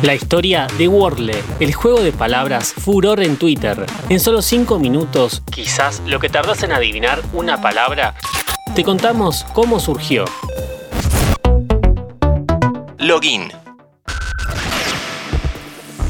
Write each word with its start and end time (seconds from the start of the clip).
La 0.00 0.14
historia 0.14 0.68
de 0.78 0.86
Wordle, 0.86 1.42
el 1.58 1.74
juego 1.74 2.00
de 2.00 2.12
palabras 2.12 2.72
furor 2.72 3.20
en 3.20 3.36
Twitter. 3.36 3.84
En 4.08 4.20
solo 4.20 4.42
5 4.42 4.78
minutos, 4.78 5.42
quizás 5.50 6.00
lo 6.06 6.20
que 6.20 6.28
tardas 6.28 6.62
en 6.62 6.70
adivinar 6.70 7.20
una 7.32 7.60
palabra, 7.60 8.14
te 8.76 8.84
contamos 8.84 9.44
cómo 9.54 9.80
surgió. 9.80 10.24
Login. 12.96 13.50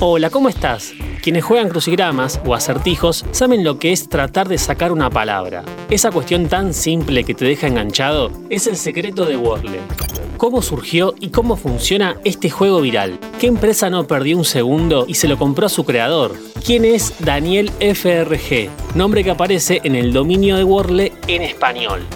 Hola, 0.01 0.29
¿cómo 0.29 0.51
estás? 0.51 0.93
Quienes 1.29 1.45
juegan 1.45 1.69
crucigramas 1.69 2.41
o 2.47 2.55
acertijos 2.55 3.27
saben 3.33 3.63
lo 3.63 3.79
que 3.79 3.93
es 3.93 4.09
tratar 4.09 4.49
de 4.49 4.57
sacar 4.57 4.93
una 4.93 5.11
palabra. 5.11 5.63
Esa 5.91 6.11
cuestión 6.11 6.49
tan 6.49 6.73
simple 6.73 7.23
que 7.23 7.35
te 7.35 7.45
deja 7.45 7.67
enganchado 7.67 8.31
es 8.49 8.67
el 8.67 8.77
secreto 8.77 9.27
de 9.27 9.37
Wordle. 9.37 9.79
¿Cómo 10.39 10.63
surgió 10.63 11.15
y 11.21 11.29
cómo 11.29 11.57
funciona 11.57 12.17
este 12.25 12.49
juego 12.49 12.81
viral? 12.81 13.21
¿Qué 13.39 13.47
empresa 13.47 13.91
no 13.91 14.07
perdió 14.07 14.39
un 14.39 14.47
segundo 14.47 15.05
y 15.07 15.17
se 15.17 15.29
lo 15.29 15.37
compró 15.37 15.67
a 15.67 15.69
su 15.69 15.85
creador? 15.85 16.35
¿Quién 16.65 16.87
es 16.87 17.13
Daniel 17.19 17.73
FRG? 17.79 18.71
Nombre 18.95 19.23
que 19.23 19.33
aparece 19.33 19.83
en 19.85 19.97
el 19.97 20.15
dominio 20.15 20.57
de 20.57 20.65
Wordle 20.65 21.13
en 21.27 21.43
español. 21.43 22.07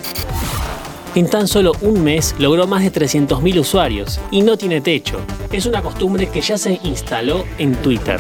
En 1.15 1.29
tan 1.29 1.49
solo 1.49 1.73
un 1.83 2.03
mes 2.03 2.35
logró 2.39 2.67
más 2.67 2.83
de 2.83 2.91
300.000 2.91 3.61
usuarios 3.61 4.19
y 4.31 4.41
no 4.41 4.57
tiene 4.57 4.81
techo. 4.81 5.21
Es 5.53 5.67
una 5.67 5.83
costumbre 5.83 6.31
que 6.31 6.41
ya 6.41 6.57
se 6.57 6.81
instaló 6.83 7.45
en 7.59 7.75
Twitter. 7.75 8.19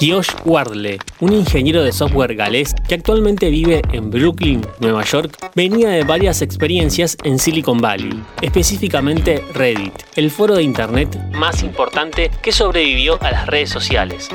Josh 0.00 0.30
Wardle, 0.44 0.98
un 1.20 1.32
ingeniero 1.32 1.82
de 1.82 1.92
software 1.92 2.36
galés 2.36 2.74
que 2.88 2.94
actualmente 2.94 3.50
vive 3.50 3.82
en 3.92 4.10
Brooklyn, 4.10 4.64
Nueva 4.78 5.04
York, 5.04 5.36
venía 5.56 5.88
de 5.88 6.04
varias 6.04 6.40
experiencias 6.40 7.16
en 7.24 7.38
Silicon 7.38 7.80
Valley, 7.80 8.22
específicamente 8.40 9.42
Reddit, 9.54 9.92
el 10.14 10.30
foro 10.30 10.54
de 10.54 10.62
Internet 10.62 11.18
más 11.32 11.64
importante 11.64 12.30
que 12.42 12.52
sobrevivió 12.52 13.20
a 13.22 13.32
las 13.32 13.46
redes 13.48 13.70
sociales. 13.70 14.28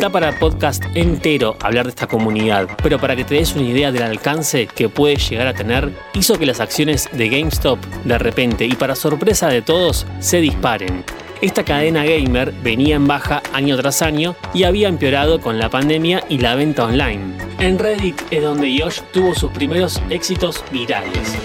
Da 0.00 0.08
para 0.08 0.38
podcast 0.38 0.82
entero 0.94 1.54
hablar 1.60 1.84
de 1.84 1.90
esta 1.90 2.06
comunidad, 2.06 2.66
pero 2.82 2.98
para 2.98 3.14
que 3.14 3.24
te 3.24 3.34
des 3.34 3.54
una 3.54 3.68
idea 3.68 3.92
del 3.92 4.02
alcance 4.02 4.66
que 4.66 4.88
puede 4.88 5.16
llegar 5.16 5.48
a 5.48 5.54
tener, 5.54 5.92
hizo 6.14 6.38
que 6.38 6.46
las 6.46 6.60
acciones 6.60 7.10
de 7.12 7.28
GameStop 7.28 7.78
de 8.04 8.18
repente 8.18 8.64
y 8.64 8.72
para 8.72 8.96
sorpresa 8.96 9.48
de 9.48 9.60
todos 9.60 10.06
se 10.18 10.40
disparen. 10.40 11.04
Esta 11.42 11.64
cadena 11.64 12.04
gamer 12.04 12.54
venía 12.62 12.94
en 12.94 13.08
baja 13.08 13.42
año 13.52 13.76
tras 13.76 14.00
año 14.00 14.36
y 14.54 14.62
había 14.62 14.86
empeorado 14.86 15.40
con 15.40 15.58
la 15.58 15.68
pandemia 15.68 16.22
y 16.28 16.38
la 16.38 16.54
venta 16.54 16.84
online. 16.84 17.36
En 17.58 17.80
Reddit 17.80 18.22
es 18.30 18.44
donde 18.44 18.78
Josh 18.78 19.00
tuvo 19.12 19.34
sus 19.34 19.50
primeros 19.50 20.00
éxitos 20.08 20.64
virales. 20.70 21.36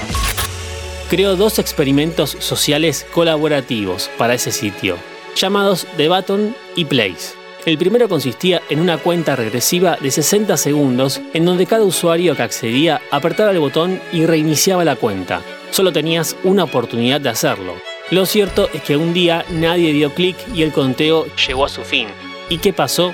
Creó 1.10 1.36
dos 1.36 1.58
experimentos 1.58 2.38
sociales 2.40 3.08
colaborativos 3.12 4.12
para 4.20 4.36
ese 4.36 4.52
sitio, 4.52 4.98
llamados 5.36 5.88
The 5.98 6.10
Button 6.10 6.56
y 6.76 6.86
Place. 6.86 7.34
El 7.66 7.80
primero 7.80 8.08
consistía 8.08 8.62
en 8.70 8.80
una 8.80 9.00
cuenta 9.00 9.36
regresiva 9.36 9.98
de 10.00 10.12
60 10.12 10.58
segundos 10.58 11.22
en 11.34 11.44
donde 11.44 11.66
cada 11.66 11.84
usuario 11.84 12.36
que 12.36 12.44
accedía 12.44 13.02
apretaba 13.10 13.50
el 13.50 13.58
botón 13.58 14.00
y 14.14 14.28
reiniciaba 14.28 14.86
la 14.86 14.96
cuenta. 14.96 15.42
Solo 15.72 15.92
tenías 15.92 16.36
una 16.44 16.66
oportunidad 16.66 17.20
de 17.20 17.30
hacerlo. 17.30 17.97
Lo 18.10 18.26
cierto 18.26 18.70
es 18.74 18.82
que 18.84 18.96
un 18.96 19.14
día 19.14 19.44
nadie 19.50 19.92
dio 19.92 20.14
clic 20.14 20.38
y 20.56 20.64
el 20.64 20.72
conteo 20.72 21.26
llegó 21.46 21.66
a 21.66 21.70
su 21.70 21.84
fin. 21.84 22.08
¿Y 22.48 22.58
qué 22.60 22.72
pasó? 22.72 23.14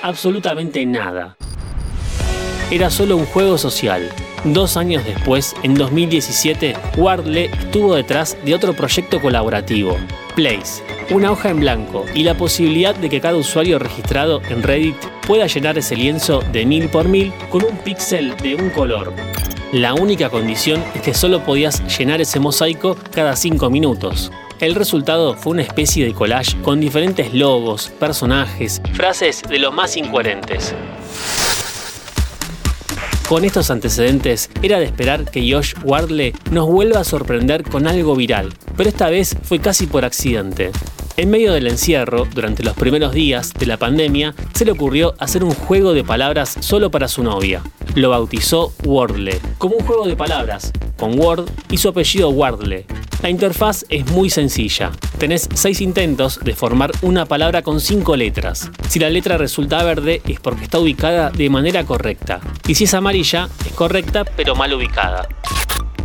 Absolutamente 0.00 0.86
nada. 0.86 1.36
Era 2.70 2.88
solo 2.88 3.18
un 3.18 3.26
juego 3.26 3.58
social. 3.58 4.08
Dos 4.44 4.78
años 4.78 5.04
después, 5.04 5.54
en 5.62 5.74
2017, 5.74 6.74
Wardle 6.96 7.50
estuvo 7.52 7.94
detrás 7.94 8.38
de 8.42 8.54
otro 8.54 8.72
proyecto 8.72 9.20
colaborativo, 9.20 9.98
Place, 10.34 10.82
una 11.10 11.30
hoja 11.30 11.50
en 11.50 11.60
blanco 11.60 12.06
y 12.14 12.22
la 12.24 12.38
posibilidad 12.38 12.94
de 12.94 13.10
que 13.10 13.20
cada 13.20 13.36
usuario 13.36 13.78
registrado 13.78 14.40
en 14.48 14.62
Reddit 14.62 14.96
pueda 15.26 15.46
llenar 15.46 15.76
ese 15.76 15.94
lienzo 15.94 16.40
de 16.52 16.64
mil 16.64 16.88
por 16.88 17.06
mil 17.06 17.34
con 17.50 17.64
un 17.64 17.76
píxel 17.76 18.34
de 18.38 18.54
un 18.54 18.70
color. 18.70 19.12
La 19.72 19.94
única 19.94 20.30
condición 20.30 20.82
es 20.96 21.02
que 21.02 21.14
solo 21.14 21.44
podías 21.44 21.80
llenar 21.96 22.20
ese 22.20 22.40
mosaico 22.40 22.96
cada 23.12 23.36
5 23.36 23.70
minutos. 23.70 24.32
El 24.58 24.74
resultado 24.74 25.36
fue 25.36 25.52
una 25.52 25.62
especie 25.62 26.04
de 26.04 26.12
collage 26.12 26.60
con 26.62 26.80
diferentes 26.80 27.32
logos, 27.32 27.88
personajes, 28.00 28.82
frases 28.94 29.42
de 29.48 29.60
los 29.60 29.72
más 29.72 29.96
incoherentes. 29.96 30.74
Con 33.28 33.44
estos 33.44 33.70
antecedentes, 33.70 34.50
era 34.60 34.80
de 34.80 34.86
esperar 34.86 35.30
que 35.30 35.48
Josh 35.52 35.74
Wardle 35.84 36.34
nos 36.50 36.66
vuelva 36.66 36.98
a 36.98 37.04
sorprender 37.04 37.62
con 37.62 37.86
algo 37.86 38.16
viral, 38.16 38.52
pero 38.76 38.88
esta 38.88 39.08
vez 39.08 39.36
fue 39.44 39.60
casi 39.60 39.86
por 39.86 40.04
accidente. 40.04 40.72
En 41.20 41.28
medio 41.28 41.52
del 41.52 41.66
encierro, 41.66 42.26
durante 42.34 42.62
los 42.62 42.72
primeros 42.72 43.12
días 43.12 43.52
de 43.52 43.66
la 43.66 43.76
pandemia, 43.76 44.34
se 44.54 44.64
le 44.64 44.72
ocurrió 44.72 45.14
hacer 45.18 45.44
un 45.44 45.50
juego 45.50 45.92
de 45.92 46.02
palabras 46.02 46.56
solo 46.60 46.90
para 46.90 47.08
su 47.08 47.22
novia. 47.22 47.62
Lo 47.94 48.08
bautizó 48.08 48.72
Wordle, 48.84 49.38
como 49.58 49.76
un 49.76 49.84
juego 49.84 50.06
de 50.06 50.16
palabras, 50.16 50.72
con 50.96 51.20
Word 51.20 51.44
y 51.70 51.76
su 51.76 51.90
apellido 51.90 52.30
Wardle. 52.30 52.86
La 53.20 53.28
interfaz 53.28 53.84
es 53.90 54.10
muy 54.12 54.30
sencilla. 54.30 54.92
Tenés 55.18 55.46
seis 55.52 55.82
intentos 55.82 56.40
de 56.42 56.54
formar 56.54 56.90
una 57.02 57.26
palabra 57.26 57.60
con 57.60 57.82
cinco 57.82 58.16
letras. 58.16 58.70
Si 58.88 58.98
la 58.98 59.10
letra 59.10 59.36
resulta 59.36 59.84
verde 59.84 60.22
es 60.26 60.40
porque 60.40 60.64
está 60.64 60.78
ubicada 60.78 61.28
de 61.28 61.50
manera 61.50 61.84
correcta. 61.84 62.40
Y 62.66 62.76
si 62.76 62.84
es 62.84 62.94
amarilla, 62.94 63.50
es 63.66 63.72
correcta 63.74 64.24
pero 64.24 64.56
mal 64.56 64.72
ubicada. 64.72 65.28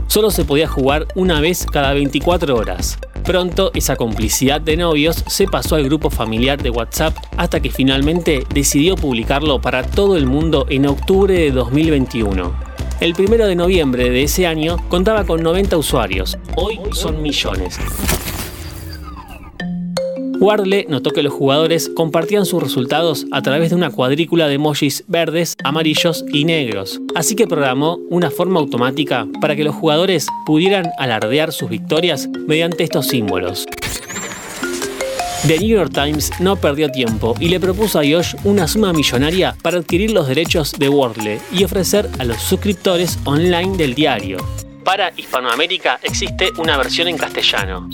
Solo 0.08 0.30
se 0.30 0.44
podía 0.44 0.68
jugar 0.68 1.08
una 1.16 1.40
vez 1.40 1.66
cada 1.72 1.94
24 1.94 2.53
horas. 2.53 3.00
Pronto 3.25 3.72
esa 3.74 3.96
complicidad 3.96 4.62
de 4.62 4.78
novios 4.78 5.24
se 5.28 5.47
pasó 5.47 5.75
al 5.75 5.86
grupo 5.86 6.12
familiar 6.12 6.62
de 6.62 6.69
WhatsApp 6.69 7.18
hasta 7.38 7.59
que 7.59 7.72
finalmente 7.72 8.44
decidió 8.53 8.96
publicarlo 8.96 9.59
para 9.59 9.84
todo 9.84 10.16
el 10.16 10.28
mundo 10.28 10.68
en 10.69 10.86
octubre 10.86 11.34
de 11.34 11.50
2021. 11.50 12.53
El 13.00 13.14
primero 13.14 13.47
de 13.47 13.56
noviembre 13.56 14.12
de 14.12 14.24
ese 14.24 14.46
año 14.46 14.78
contaba 14.90 15.25
con 15.25 15.41
90 15.41 15.75
usuarios, 15.75 16.38
hoy 16.56 16.80
son 16.91 17.24
millones. 17.24 17.80
Wardle 20.40 20.85
notó 20.90 21.12
que 21.12 21.23
los 21.23 21.34
jugadores 21.34 21.90
compartían 21.96 22.46
sus 22.46 22.62
resultados 22.62 23.25
a 23.31 23.41
través 23.41 23.69
de 23.69 23.75
una 23.75 23.90
cuadrícula 23.90 24.47
de 24.47 24.56
emojis 24.56 25.03
verdes, 25.07 25.56
amarillos 25.63 26.25
y 26.31 26.46
negros, 26.46 27.01
así 27.16 27.35
que 27.35 27.47
programó 27.47 28.00
una 28.09 28.29
forma 28.29 28.59
automática 28.59 29.28
para 29.41 29.56
que 29.56 29.63
los 29.63 29.75
jugadores 29.75 30.28
pudieran 30.46 30.91
alardear 30.97 31.51
sus 31.51 31.69
victorias 31.69 32.29
mediante 32.47 32.84
estos 32.84 33.07
símbolos. 33.07 33.66
The 35.47 35.59
New 35.59 35.69
York 35.69 35.91
Times 35.94 36.31
no 36.40 36.56
perdió 36.56 36.90
tiempo 36.90 37.35
y 37.40 37.50
le 37.50 37.59
propuso 37.59 38.00
a 38.00 38.03
Josh 38.03 38.35
una 38.44 38.67
suma 38.67 38.94
millonaria 38.94 39.56
para 39.62 39.78
adquirir 39.78 40.12
los 40.12 40.28
derechos 40.28 40.72
de 40.72 40.90
Wordle 40.90 41.40
y 41.52 41.63
ofrecer 41.63 42.09
a 42.17 42.23
los 42.23 42.41
suscriptores 42.41 43.19
online 43.25 43.78
del 43.78 43.94
diario. 43.94 44.38
Para 44.84 45.13
Hispanoamérica 45.16 46.00
existe 46.02 46.52
una 46.57 46.78
versión 46.78 47.07
en 47.07 47.17
castellano. 47.17 47.90